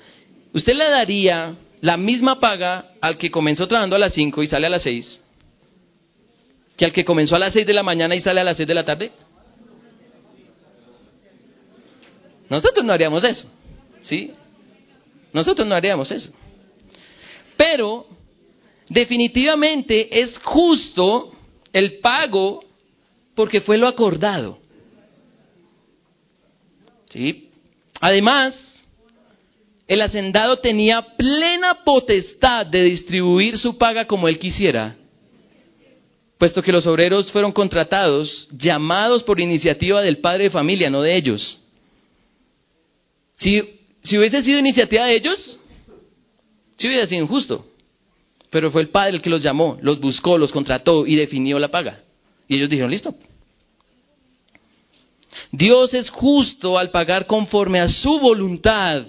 [0.53, 4.67] ¿usted le daría la misma paga al que comenzó trabajando a las 5 y sale
[4.69, 5.21] a las 6?
[6.77, 8.69] ¿Que al que comenzó a las 6 de la mañana y sale a las 6
[8.69, 9.13] de la tarde?
[12.49, 13.51] Nosotros no haríamos eso,
[14.01, 14.33] ¿sí?
[15.33, 16.31] Nosotros no haríamos eso.
[17.57, 18.07] Pero
[18.89, 21.33] definitivamente es justo
[21.73, 22.65] el pago
[23.35, 24.59] porque fue lo acordado.
[27.11, 27.51] ¿Sí?
[28.01, 28.87] Además,
[29.87, 34.97] el hacendado tenía plena potestad de distribuir su paga como él quisiera,
[36.37, 41.17] puesto que los obreros fueron contratados, llamados por iniciativa del padre de familia, no de
[41.17, 41.59] ellos.
[43.39, 45.59] Si hubiese sido iniciativa de ellos,
[46.77, 47.67] sí hubiera sido injusto.
[48.51, 51.69] Pero fue el Padre el que los llamó, los buscó, los contrató y definió la
[51.69, 52.01] paga.
[52.49, 53.15] Y ellos dijeron, listo.
[55.53, 59.07] Dios es justo al pagar conforme a su voluntad,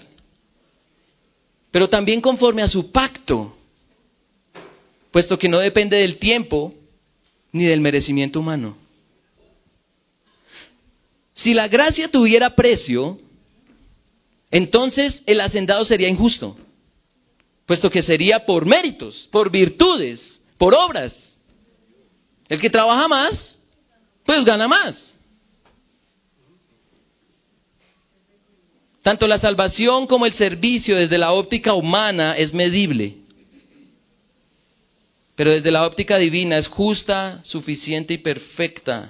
[1.71, 3.55] pero también conforme a su pacto,
[5.11, 6.73] puesto que no depende del tiempo
[7.51, 8.77] ni del merecimiento humano.
[11.33, 13.17] Si la gracia tuviera precio,
[14.51, 16.57] entonces el hacendado sería injusto,
[17.65, 21.39] puesto que sería por méritos, por virtudes, por obras.
[22.47, 23.59] El que trabaja más,
[24.25, 25.15] pues gana más.
[29.03, 33.15] Tanto la salvación como el servicio desde la óptica humana es medible,
[35.35, 39.09] pero desde la óptica divina es justa, suficiente y perfecta.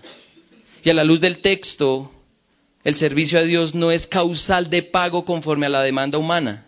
[0.83, 2.11] Y a la luz del texto,
[2.83, 6.65] el servicio a Dios no es causal de pago conforme a la demanda humana.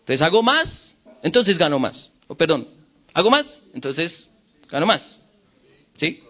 [0.00, 2.12] Entonces hago más, entonces gano más.
[2.26, 2.68] Oh, perdón,
[3.12, 4.28] hago más, entonces
[4.70, 5.20] gano más.
[5.96, 6.22] ¿Sí?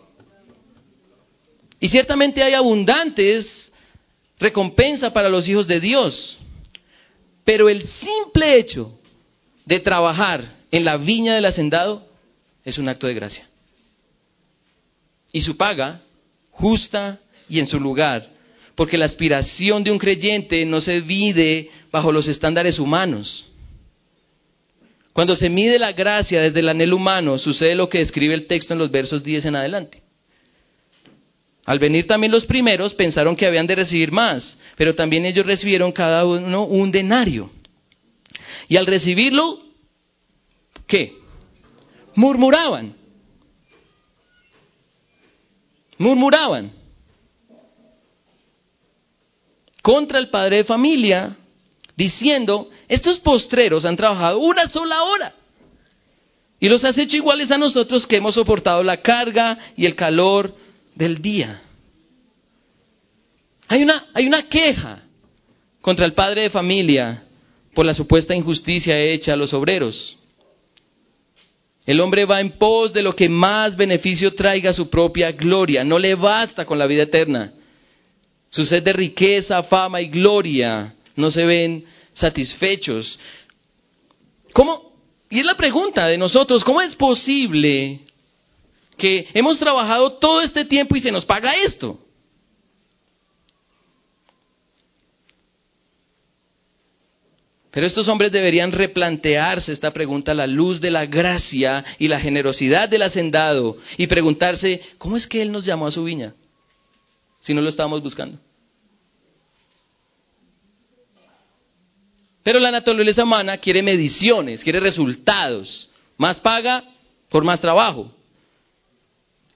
[1.80, 3.72] Y ciertamente hay abundantes
[4.38, 6.38] recompensa para los hijos de Dios.
[7.44, 8.98] Pero el simple hecho
[9.64, 12.06] de trabajar en la viña del hacendado
[12.64, 13.46] es un acto de gracia.
[15.30, 16.00] Y su paga,
[16.50, 18.30] justa y en su lugar,
[18.74, 23.44] porque la aspiración de un creyente no se mide bajo los estándares humanos.
[25.12, 28.72] Cuando se mide la gracia desde el anhelo humano, sucede lo que describe el texto
[28.72, 30.02] en los versos 10 en adelante.
[31.66, 35.92] Al venir también los primeros pensaron que habían de recibir más, pero también ellos recibieron
[35.92, 37.50] cada uno un denario.
[38.68, 39.60] Y al recibirlo,
[40.86, 41.16] ¿qué?
[42.16, 42.94] Murmuraban.
[45.96, 46.72] Murmuraban
[49.84, 51.36] contra el padre de familia,
[51.94, 55.34] diciendo, estos postreros han trabajado una sola hora
[56.58, 60.56] y los has hecho iguales a nosotros que hemos soportado la carga y el calor
[60.94, 61.60] del día.
[63.68, 65.02] Hay una, hay una queja
[65.82, 67.22] contra el padre de familia
[67.74, 70.16] por la supuesta injusticia hecha a los obreros.
[71.84, 75.84] El hombre va en pos de lo que más beneficio traiga a su propia gloria.
[75.84, 77.52] No le basta con la vida eterna.
[78.54, 83.18] Su sed de riqueza, fama y gloria no se ven satisfechos.
[84.52, 84.94] ¿Cómo?
[85.28, 88.02] Y es la pregunta de nosotros, ¿cómo es posible
[88.96, 91.98] que hemos trabajado todo este tiempo y se nos paga esto?
[97.72, 102.20] Pero estos hombres deberían replantearse esta pregunta a la luz de la gracia y la
[102.20, 106.34] generosidad del hacendado y preguntarse, ¿cómo es que Él nos llamó a su viña?
[107.44, 108.38] Si no lo estábamos buscando?
[112.42, 115.90] Pero la naturaleza humana quiere mediciones, quiere resultados.
[116.16, 116.82] Más paga
[117.28, 118.10] por más trabajo.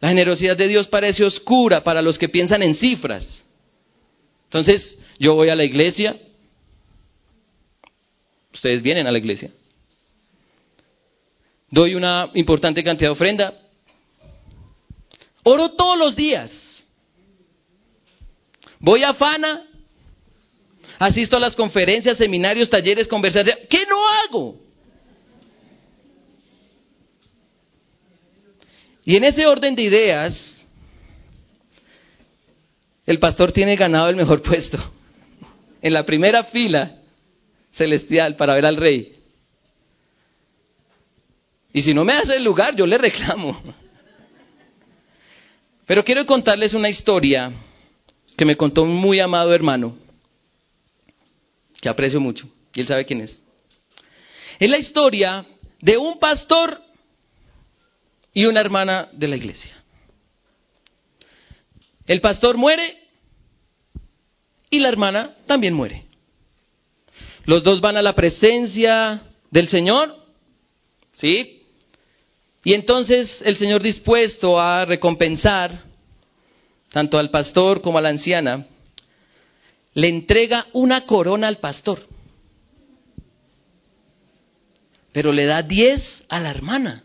[0.01, 3.45] La generosidad de Dios parece oscura para los que piensan en cifras.
[4.45, 6.17] Entonces, yo voy a la iglesia.
[8.53, 9.51] Ustedes vienen a la iglesia.
[11.71, 13.55] Doy una importante cantidad de ofrenda.
[15.43, 16.78] Oro todos los días.
[18.81, 19.65] Voy a Fana,
[20.99, 23.67] asisto a las conferencias, seminarios, talleres, conversaciones.
[23.69, 24.61] ¿Qué no hago?
[29.05, 30.65] Y en ese orden de ideas,
[33.07, 34.79] el pastor tiene ganado el mejor puesto.
[35.81, 36.97] En la primera fila
[37.71, 39.15] celestial para ver al rey.
[41.73, 43.61] Y si no me hace el lugar, yo le reclamo.
[45.87, 47.53] Pero quiero contarles una historia
[48.39, 49.97] que me contó un muy amado hermano,
[51.81, 53.43] que aprecio mucho, y él sabe quién es.
[54.61, 55.45] Es la historia
[55.81, 56.81] de un pastor
[58.33, 59.83] y una hermana de la iglesia.
[62.07, 62.97] El pastor muere
[64.71, 66.05] y la hermana también muere.
[67.45, 69.21] Los dos van a la presencia
[69.51, 70.17] del Señor,
[71.13, 71.67] ¿sí?
[72.63, 75.88] Y entonces el Señor dispuesto a recompensar
[76.91, 78.67] tanto al pastor como a la anciana,
[79.95, 82.07] le entrega una corona al pastor,
[85.13, 87.05] pero le da diez a la hermana.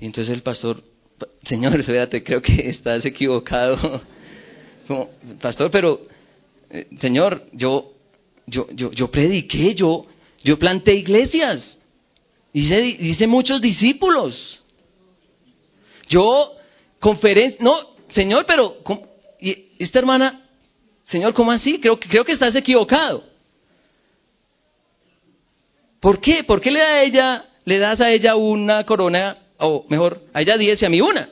[0.00, 0.82] Y entonces el pastor,
[1.42, 4.02] Señor, espérate, creo que estás equivocado.
[4.88, 6.02] Como, pastor, pero,
[6.68, 7.94] eh, Señor, yo,
[8.46, 10.04] yo, yo, yo prediqué, yo,
[10.42, 11.78] yo planté iglesias,
[12.52, 14.60] hice, hice muchos discípulos.
[16.08, 16.54] Yo
[17.04, 17.58] conferencia.
[17.62, 17.76] No,
[18.08, 18.78] Señor, pero
[19.38, 20.48] ¿y esta hermana,
[21.02, 21.78] Señor, ¿cómo así?
[21.78, 23.22] Creo, creo que estás equivocado.
[26.00, 26.42] ¿Por qué?
[26.44, 30.56] ¿Por qué le, da ella, le das a ella una corona, o mejor, a ella
[30.56, 31.28] diez y a mí una?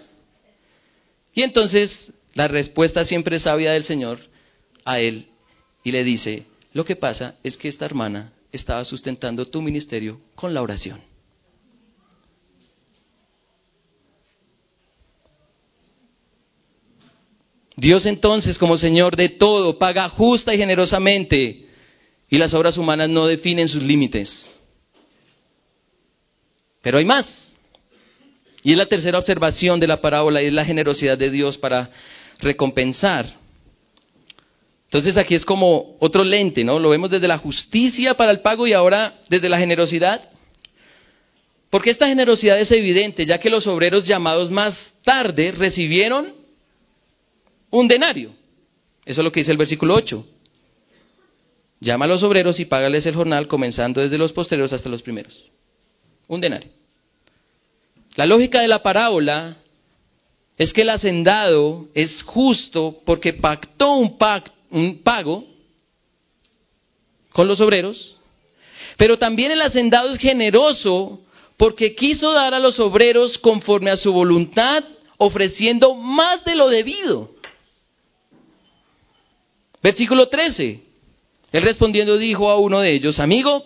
[1.32, 4.18] Y entonces la respuesta siempre sabia del Señor
[4.84, 5.26] a él
[5.82, 6.44] y le dice,
[6.74, 11.00] lo que pasa es que esta hermana estaba sustentando tu ministerio con la oración.
[17.82, 21.66] Dios entonces, como Señor de todo, paga justa y generosamente
[22.30, 24.56] y las obras humanas no definen sus límites.
[26.80, 27.56] Pero hay más.
[28.62, 31.90] Y es la tercera observación de la parábola y es la generosidad de Dios para
[32.38, 33.26] recompensar.
[34.84, 36.78] Entonces aquí es como otro lente, ¿no?
[36.78, 40.30] Lo vemos desde la justicia para el pago y ahora desde la generosidad.
[41.68, 46.41] Porque esta generosidad es evidente, ya que los obreros llamados más tarde recibieron
[47.72, 48.30] un denario.
[49.04, 50.24] Eso es lo que dice el versículo 8.
[51.80, 55.50] Llama a los obreros y págales el jornal comenzando desde los posteriores hasta los primeros.
[56.28, 56.70] Un denario.
[58.14, 59.56] La lógica de la parábola
[60.56, 64.16] es que el hacendado es justo porque pactó un,
[64.70, 65.44] un pago
[67.32, 68.18] con los obreros,
[68.98, 71.20] Pero también el hacendado es generoso
[71.56, 74.84] porque quiso dar a los obreros conforme a su voluntad,
[75.16, 77.30] ofreciendo más de lo debido.
[79.82, 80.80] Versículo 13.
[81.52, 83.64] Él respondiendo dijo a uno de ellos, amigo,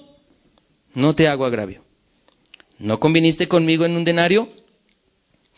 [0.94, 1.84] no te hago agravio.
[2.78, 4.48] ¿No conviniste conmigo en un denario?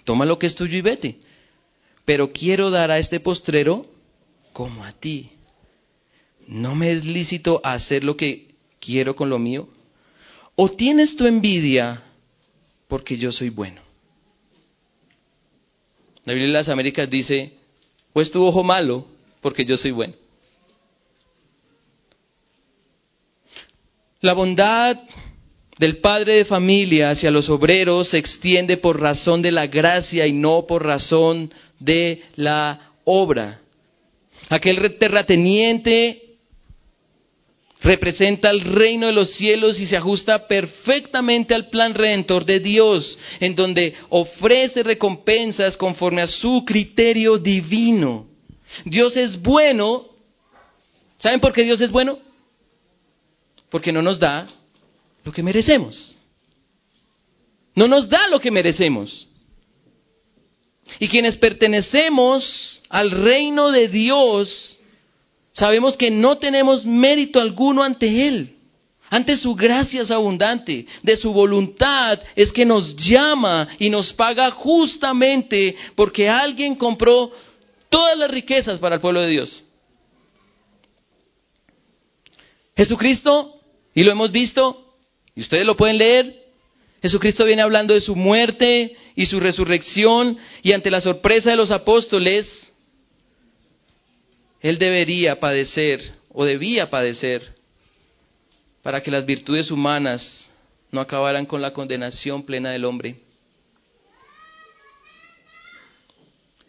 [0.04, 1.18] Toma lo que es tuyo y vete.
[2.04, 3.86] Pero quiero dar a este postrero
[4.52, 5.30] como a ti.
[6.46, 9.68] ¿No me es lícito hacer lo que quiero con lo mío?
[10.54, 12.02] ¿O tienes tu envidia
[12.88, 13.80] porque yo soy bueno?
[16.24, 17.52] La Biblia de las Américas dice,
[18.12, 19.06] pues tu ojo malo
[19.40, 20.14] porque yo soy bueno.
[24.20, 24.98] La bondad
[25.78, 30.32] del padre de familia hacia los obreros se extiende por razón de la gracia y
[30.32, 33.60] no por razón de la obra.
[34.48, 36.38] Aquel terrateniente
[37.80, 43.16] representa el reino de los cielos y se ajusta perfectamente al plan redentor de Dios,
[43.38, 48.26] en donde ofrece recompensas conforme a su criterio divino.
[48.84, 50.08] Dios es bueno.
[51.18, 52.18] ¿Saben por qué Dios es bueno?
[53.70, 54.46] Porque no nos da
[55.24, 56.16] lo que merecemos.
[57.74, 59.28] No nos da lo que merecemos.
[60.98, 64.80] Y quienes pertenecemos al reino de Dios,
[65.52, 68.56] sabemos que no tenemos mérito alguno ante Él.
[69.10, 74.50] Ante su gracia es abundante, de su voluntad es que nos llama y nos paga
[74.50, 77.30] justamente porque alguien compró
[77.88, 79.64] todas las riquezas para el pueblo de Dios.
[82.76, 83.57] Jesucristo
[83.94, 84.96] y lo hemos visto,
[85.34, 86.46] y ustedes lo pueden leer.
[87.02, 91.70] Jesucristo viene hablando de su muerte y su resurrección, y ante la sorpresa de los
[91.70, 92.74] apóstoles,
[94.60, 97.54] Él debería padecer o debía padecer
[98.82, 100.48] para que las virtudes humanas
[100.90, 103.16] no acabaran con la condenación plena del hombre.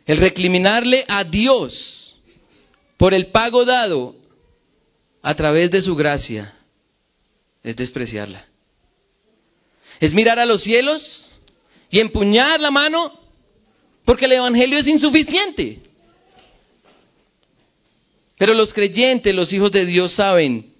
[0.05, 2.15] El recriminarle a Dios
[2.97, 4.15] por el pago dado
[5.21, 6.58] a través de su gracia
[7.63, 8.45] es despreciarla.
[9.99, 11.29] Es mirar a los cielos
[11.89, 13.19] y empuñar la mano
[14.05, 15.79] porque el Evangelio es insuficiente.
[18.37, 20.73] Pero los creyentes, los hijos de Dios saben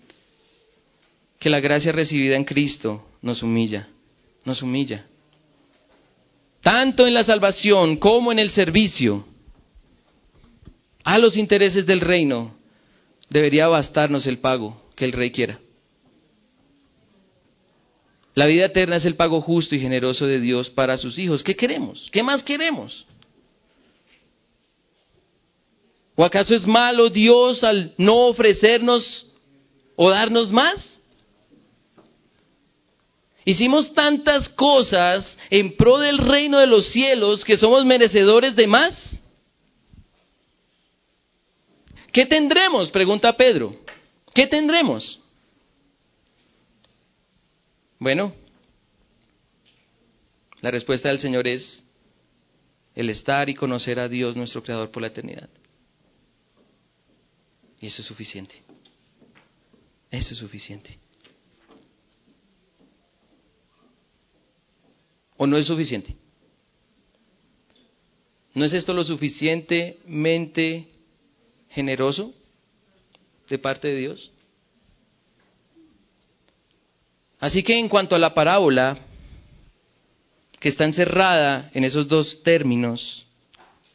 [1.38, 3.88] que la gracia recibida en Cristo nos humilla,
[4.46, 5.06] nos humilla.
[6.62, 9.26] Tanto en la salvación como en el servicio
[11.04, 12.56] a los intereses del reino
[13.30, 15.60] debería bastarnos el pago que el rey quiera.
[18.40, 21.44] La vida eterna es el pago justo y generoso de Dios para sus hijos.
[21.44, 22.08] ¿Qué queremos?
[22.10, 23.06] ¿Qué más queremos?
[26.16, 29.26] ¿O acaso es malo Dios al no ofrecernos
[29.98, 31.02] o darnos más?
[33.44, 39.20] Hicimos tantas cosas en pro del reino de los cielos que somos merecedores de más.
[42.14, 42.90] ¿Qué tendremos?
[42.90, 43.76] Pregunta Pedro.
[44.34, 45.20] ¿Qué tendremos?
[48.00, 48.34] Bueno,
[50.62, 51.84] la respuesta del Señor es
[52.96, 55.50] el estar y conocer a Dios nuestro Creador por la eternidad.
[57.82, 58.64] Y eso es suficiente.
[60.10, 60.98] Eso es suficiente.
[65.36, 66.16] ¿O no es suficiente?
[68.54, 70.88] ¿No es esto lo suficientemente
[71.70, 72.34] generoso
[73.50, 74.32] de parte de Dios?
[77.40, 78.98] Así que en cuanto a la parábola,
[80.60, 83.26] que está encerrada en esos dos términos,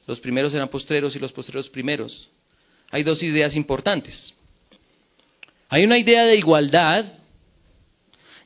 [0.06, 2.30] los primeros eran postreros y los postreros primeros,
[2.90, 4.34] hay dos ideas importantes.
[5.68, 7.04] Hay una idea de igualdad,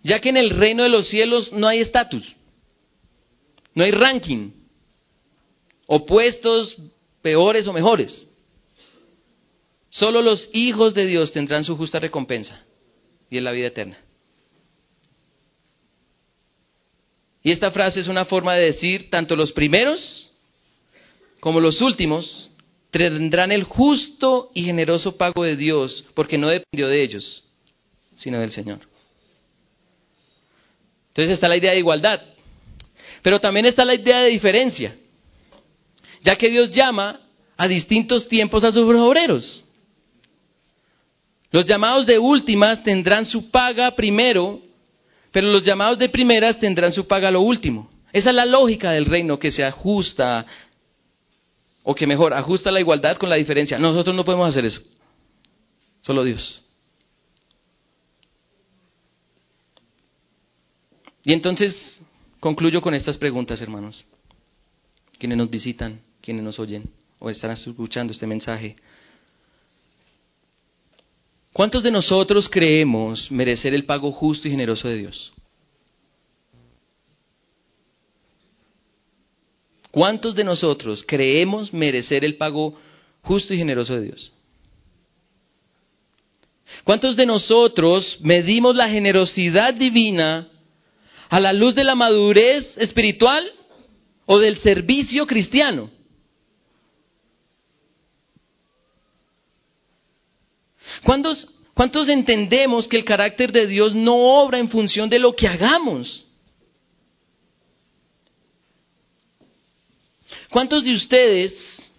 [0.02, 2.36] ya que en el reino de los cielos no hay estatus,
[3.74, 4.50] no hay ranking,
[5.86, 6.76] opuestos,
[7.22, 8.26] peores o mejores.
[9.90, 12.64] Solo los hijos de Dios tendrán su justa recompensa
[13.30, 13.98] y en la vida eterna.
[17.48, 20.28] Y esta frase es una forma de decir, tanto los primeros
[21.40, 22.50] como los últimos
[22.90, 27.44] tendrán el justo y generoso pago de Dios, porque no dependió de ellos,
[28.18, 28.80] sino del Señor.
[31.06, 32.20] Entonces está la idea de igualdad,
[33.22, 34.94] pero también está la idea de diferencia,
[36.20, 37.18] ya que Dios llama
[37.56, 39.64] a distintos tiempos a sus obreros.
[41.50, 44.67] Los llamados de últimas tendrán su paga primero
[45.38, 47.88] pero los llamados de primeras tendrán su paga lo último.
[48.12, 50.44] Esa es la lógica del reino que se ajusta,
[51.84, 53.78] o que mejor, ajusta la igualdad con la diferencia.
[53.78, 54.82] Nosotros no podemos hacer eso.
[56.00, 56.64] Solo Dios.
[61.22, 62.02] Y entonces
[62.40, 64.04] concluyo con estas preguntas, hermanos.
[65.20, 68.74] Quienes nos visitan, quienes nos oyen o están escuchando este mensaje.
[71.58, 75.32] ¿Cuántos de nosotros creemos merecer el pago justo y generoso de Dios?
[79.90, 82.76] ¿Cuántos de nosotros creemos merecer el pago
[83.22, 84.32] justo y generoso de Dios?
[86.84, 90.46] ¿Cuántos de nosotros medimos la generosidad divina
[91.28, 93.50] a la luz de la madurez espiritual
[94.26, 95.90] o del servicio cristiano?
[101.02, 105.46] ¿Cuántos, ¿Cuántos entendemos que el carácter de Dios no obra en función de lo que
[105.46, 106.24] hagamos?
[110.50, 111.92] ¿Cuántos de ustedes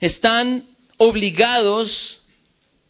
[0.00, 0.66] están
[0.96, 2.18] obligados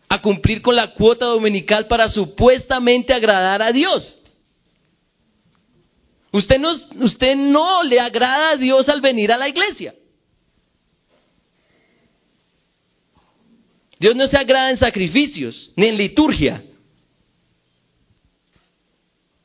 [0.09, 4.18] a cumplir con la cuota dominical para supuestamente agradar a Dios?
[6.30, 9.94] Usted no, usted no le agrada a Dios al venir a la iglesia.
[14.03, 16.62] Dios no se agrada en sacrificios, ni en liturgia.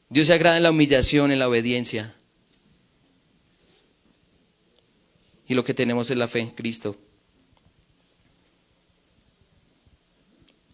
[0.09, 2.13] Dios se agrada en la humillación, en la obediencia.
[5.47, 6.95] y lo que tenemos es la fe en Cristo.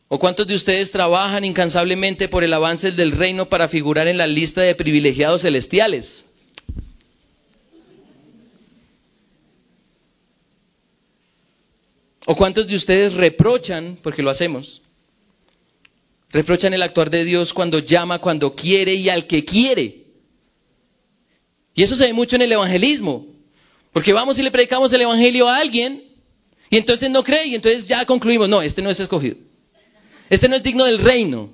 [0.08, 4.28] ¿O cuántos de ustedes trabajan incansablemente por el avance del reino para figurar en la
[4.28, 6.26] lista de privilegiados celestiales?
[12.26, 14.82] ¿O cuántos de ustedes reprochan, porque lo hacemos,
[16.30, 20.04] reprochan el actuar de Dios cuando llama, cuando quiere y al que quiere?
[21.76, 23.34] Y eso se ve mucho en el evangelismo.
[23.92, 26.04] Porque vamos y le predicamos el Evangelio a alguien
[26.70, 29.38] y entonces no cree y entonces ya concluimos, no, este no es escogido.
[30.30, 31.54] Este no es digno del reino.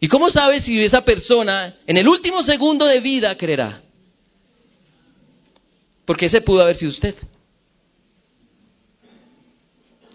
[0.00, 3.82] ¿Y cómo sabe si esa persona en el último segundo de vida creerá?
[6.06, 7.14] Porque ese pudo haber sido usted.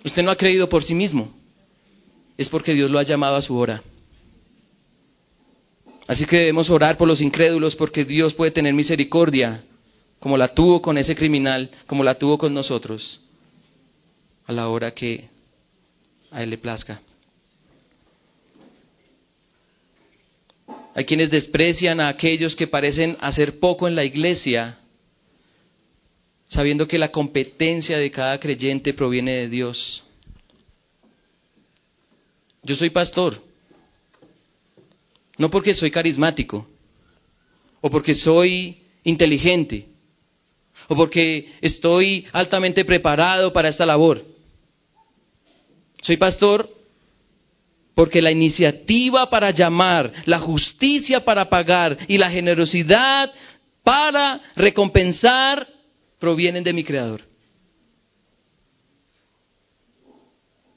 [0.03, 1.33] Usted no ha creído por sí mismo.
[2.37, 3.81] Es porque Dios lo ha llamado a su hora.
[6.07, 9.63] Así que debemos orar por los incrédulos porque Dios puede tener misericordia
[10.19, 13.21] como la tuvo con ese criminal, como la tuvo con nosotros,
[14.45, 15.29] a la hora que
[16.31, 17.01] a Él le plazca.
[20.95, 24.77] Hay quienes desprecian a aquellos que parecen hacer poco en la iglesia,
[26.49, 30.03] sabiendo que la competencia de cada creyente proviene de Dios.
[32.63, 33.41] Yo soy pastor,
[35.37, 36.67] no porque soy carismático
[37.81, 39.87] o porque soy inteligente,
[40.87, 44.25] o porque estoy altamente preparado para esta labor.
[46.01, 46.69] Soy pastor
[47.93, 53.31] porque la iniciativa para llamar, la justicia para pagar y la generosidad
[53.83, 55.67] para recompensar
[56.19, 57.23] provienen de mi Creador.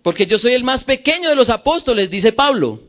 [0.02, 2.80] Porque yo soy el más pequeño de los apóstoles, dice Pablo.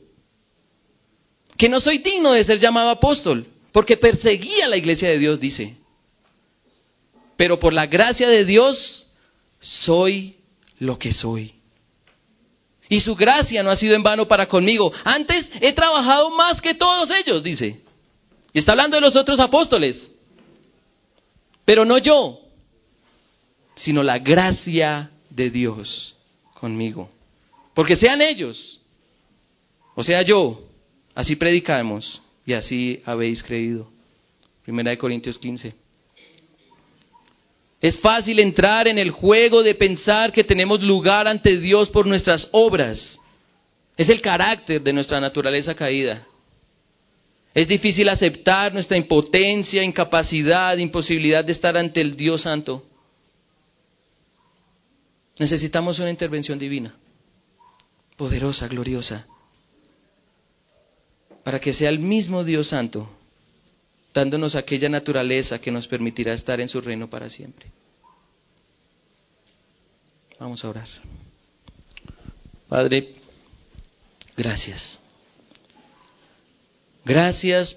[1.57, 5.77] Que no soy digno de ser llamado apóstol, porque perseguía la iglesia de Dios, dice
[7.43, 9.07] pero por la gracia de Dios
[9.59, 10.37] soy
[10.79, 11.53] lo que soy.
[12.89, 14.91] Y su gracia no ha sido en vano para conmigo.
[15.03, 17.81] Antes he trabajado más que todos ellos, dice.
[18.51, 20.11] Y está hablando de los otros apóstoles.
[21.65, 22.39] Pero no yo,
[23.75, 26.15] sino la gracia de Dios
[26.53, 27.09] conmigo.
[27.73, 28.79] Porque sean ellos,
[29.95, 30.63] o sea yo,
[31.15, 33.89] así predicamos y así habéis creído.
[34.63, 35.73] Primera de Corintios 15.
[37.81, 42.47] Es fácil entrar en el juego de pensar que tenemos lugar ante Dios por nuestras
[42.53, 43.19] obras.
[43.97, 46.25] Es el carácter de nuestra naturaleza caída.
[47.53, 52.83] Es difícil aceptar nuestra impotencia, incapacidad, imposibilidad de estar ante el Dios Santo.
[55.37, 56.95] Necesitamos una intervención divina,
[58.17, 59.25] poderosa, gloriosa,
[61.43, 63.09] para que sea el mismo Dios Santo
[64.13, 67.71] dándonos aquella naturaleza que nos permitirá estar en su reino para siempre.
[70.39, 70.87] Vamos a orar.
[72.69, 73.15] Padre,
[74.37, 74.99] gracias.
[77.05, 77.75] Gracias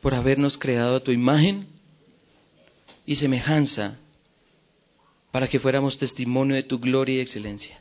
[0.00, 1.66] por habernos creado a tu imagen
[3.04, 3.96] y semejanza
[5.36, 7.78] para que fuéramos testimonio de tu gloria y excelencia.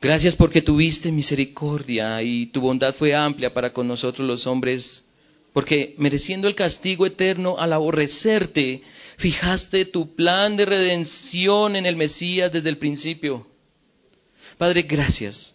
[0.00, 5.04] Gracias porque tuviste misericordia y tu bondad fue amplia para con nosotros los hombres,
[5.52, 8.84] porque mereciendo el castigo eterno al aborrecerte,
[9.18, 13.46] fijaste tu plan de redención en el Mesías desde el principio.
[14.56, 15.54] Padre, gracias.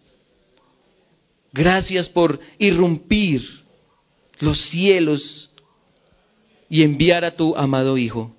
[1.51, 3.41] Gracias por irrumpir
[4.39, 5.49] los cielos
[6.69, 8.35] y enviar a tu amado Hijo.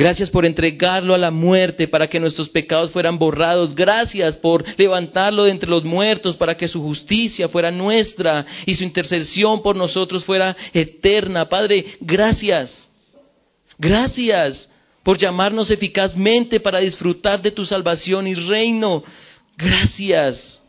[0.00, 3.74] Gracias por entregarlo a la muerte para que nuestros pecados fueran borrados.
[3.74, 8.82] Gracias por levantarlo de entre los muertos para que su justicia fuera nuestra y su
[8.82, 11.50] intercesión por nosotros fuera eterna.
[11.50, 12.90] Padre, gracias.
[13.76, 14.72] Gracias
[15.02, 19.04] por llamarnos eficazmente para disfrutar de tu salvación y reino.
[19.58, 20.62] Gracias.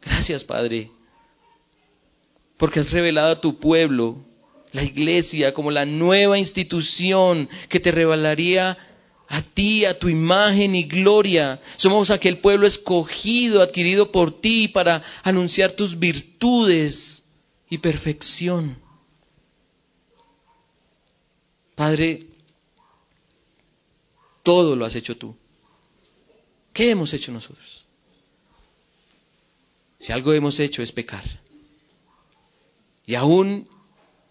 [0.00, 0.92] Gracias, Padre.
[2.56, 4.29] Porque has revelado a tu pueblo
[4.72, 8.76] la iglesia como la nueva institución que te revelaría
[9.28, 11.60] a ti, a tu imagen y gloria.
[11.76, 17.24] Somos aquel pueblo escogido, adquirido por ti para anunciar tus virtudes
[17.68, 18.76] y perfección.
[21.76, 22.26] Padre,
[24.42, 25.36] todo lo has hecho tú.
[26.72, 27.84] ¿Qué hemos hecho nosotros?
[29.98, 31.24] Si algo hemos hecho es pecar.
[33.06, 33.68] Y aún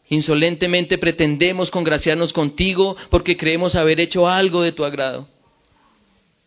[0.09, 5.27] Insolentemente pretendemos congraciarnos contigo porque creemos haber hecho algo de tu agrado.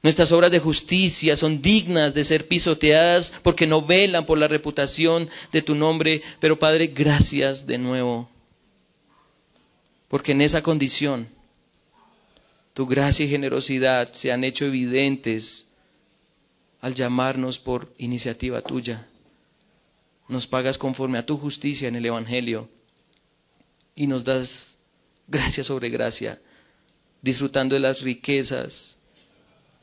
[0.02, 5.30] Nuestras obras de justicia son dignas de ser pisoteadas porque no velan por la reputación
[5.52, 6.20] de tu nombre.
[6.40, 8.28] Pero Padre, gracias de nuevo.
[10.08, 11.28] Porque en esa condición
[12.74, 15.68] tu gracia y generosidad se han hecho evidentes
[16.80, 19.06] al llamarnos por iniciativa tuya.
[20.26, 22.68] Nos pagas conforme a tu justicia en el Evangelio
[23.94, 24.76] y nos das
[25.26, 26.38] gracia sobre gracia,
[27.20, 28.96] disfrutando de las riquezas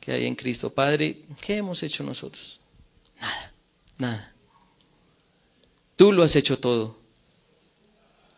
[0.00, 0.70] que hay en Cristo.
[0.72, 2.60] Padre, ¿qué hemos hecho nosotros?
[3.20, 3.52] Nada,
[3.98, 4.34] nada.
[5.96, 6.98] Tú lo has hecho todo.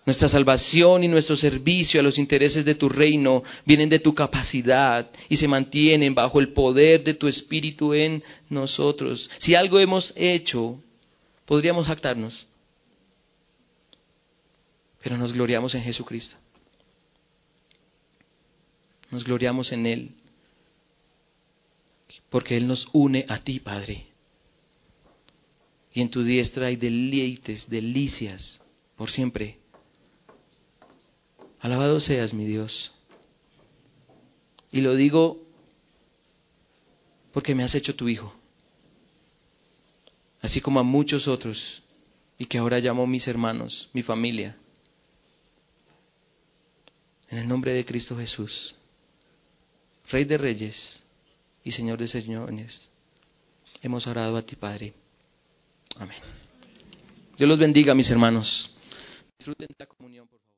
[0.04, 5.08] Nuestra salvación y nuestro servicio a los intereses de tu reino vienen de tu capacidad
[5.28, 9.30] y se mantienen bajo el poder de tu Espíritu en nosotros.
[9.38, 10.82] Si algo hemos hecho,
[11.46, 12.46] podríamos jactarnos
[15.02, 16.36] pero nos gloriamos en Jesucristo.
[19.10, 20.14] Nos gloriamos en Él,
[22.30, 24.06] porque Él nos une a ti, Padre.
[25.92, 28.62] Y en tu diestra hay deleites, delicias,
[28.96, 29.58] por siempre.
[31.60, 32.92] Alabado seas, mi Dios.
[34.70, 35.42] Y lo digo
[37.32, 38.32] porque me has hecho tu Hijo,
[40.40, 41.82] así como a muchos otros,
[42.38, 44.56] y que ahora llamo mis hermanos, mi familia.
[47.32, 48.74] En el nombre de Cristo Jesús,
[50.10, 51.02] Rey de Reyes
[51.64, 52.90] y Señor de Señores,
[53.80, 54.92] hemos orado a ti, Padre.
[55.96, 56.18] Amén.
[57.38, 58.76] Dios los bendiga, mis hermanos.
[59.38, 60.51] Disfruten la comunión, por favor.